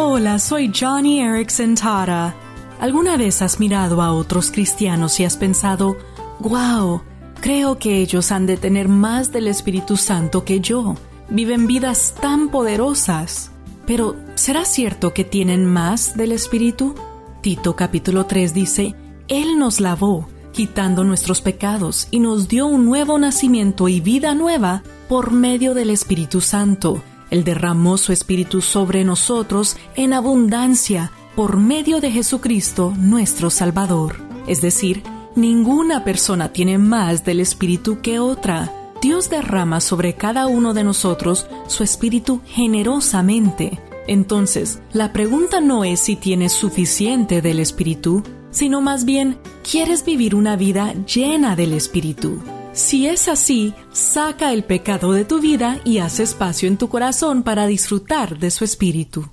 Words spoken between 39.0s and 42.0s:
Dios derrama sobre cada uno de nosotros su